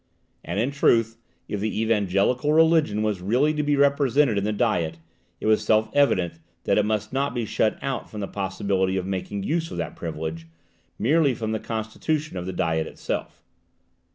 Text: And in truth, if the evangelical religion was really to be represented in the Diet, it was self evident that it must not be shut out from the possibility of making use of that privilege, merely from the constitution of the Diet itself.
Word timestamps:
And 0.43 0.59
in 0.59 0.71
truth, 0.71 1.17
if 1.47 1.59
the 1.59 1.79
evangelical 1.79 2.53
religion 2.53 3.03
was 3.03 3.21
really 3.21 3.53
to 3.53 3.61
be 3.61 3.75
represented 3.75 4.35
in 4.35 4.43
the 4.43 4.51
Diet, 4.51 4.97
it 5.39 5.45
was 5.45 5.63
self 5.63 5.89
evident 5.93 6.39
that 6.63 6.79
it 6.79 6.85
must 6.85 7.13
not 7.13 7.35
be 7.35 7.45
shut 7.45 7.77
out 7.83 8.09
from 8.09 8.19
the 8.19 8.27
possibility 8.27 8.97
of 8.97 9.05
making 9.05 9.43
use 9.43 9.69
of 9.69 9.77
that 9.77 9.95
privilege, 9.95 10.47
merely 10.97 11.35
from 11.35 11.51
the 11.51 11.59
constitution 11.59 12.35
of 12.35 12.47
the 12.47 12.51
Diet 12.53 12.87
itself. 12.87 13.43